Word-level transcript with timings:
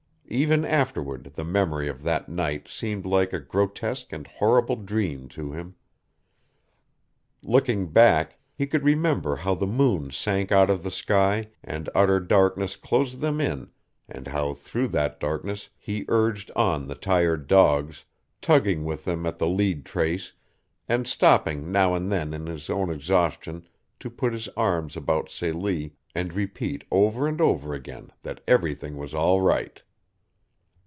Ever 0.33 0.65
afterward 0.65 1.25
the 1.35 1.43
memory 1.43 1.89
of 1.89 2.03
that 2.03 2.29
night 2.29 2.69
seemed 2.69 3.05
like 3.05 3.33
a 3.33 3.39
grotesque 3.41 4.13
and 4.13 4.25
horrible 4.27 4.77
dream 4.77 5.27
to 5.27 5.51
him. 5.51 5.75
Looking 7.43 7.87
back, 7.91 8.39
he 8.55 8.65
could 8.65 8.85
remember 8.85 9.35
how 9.35 9.55
the 9.55 9.67
moon 9.67 10.09
sank 10.11 10.49
out 10.49 10.69
of 10.69 10.83
the 10.83 10.89
sky 10.91 11.49
and 11.61 11.89
utter 11.93 12.21
darkness 12.21 12.77
closed 12.77 13.19
them 13.19 13.41
in 13.41 13.71
and 14.07 14.27
how 14.27 14.53
through 14.53 14.87
that 14.95 15.19
darkness 15.19 15.67
he 15.77 16.05
urged 16.07 16.49
on 16.55 16.87
the 16.87 16.95
tired 16.95 17.45
dogs, 17.47 18.05
tugging 18.41 18.85
with 18.85 19.03
them 19.03 19.25
at 19.25 19.37
the 19.37 19.49
lead 19.49 19.85
trace, 19.85 20.31
and 20.87 21.09
stopping 21.09 21.73
now 21.73 21.93
and 21.93 22.09
then 22.09 22.33
in 22.33 22.45
his 22.45 22.69
own 22.69 22.89
exhaustion 22.89 23.67
to 23.99 24.09
put 24.09 24.31
his 24.31 24.47
arms 24.55 24.95
about 24.95 25.29
Celie 25.29 25.93
and 26.15 26.33
repeat 26.33 26.85
over 26.89 27.27
and 27.27 27.41
over 27.41 27.73
again 27.73 28.13
that 28.23 28.39
everything 28.47 28.95
was 28.95 29.13
all 29.13 29.41
right. 29.41 29.81